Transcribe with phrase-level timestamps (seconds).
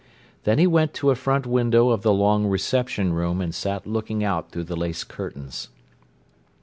[0.45, 4.23] Then he went to a front window of the long "reception room," and sat looking
[4.23, 5.69] out through the lace curtains.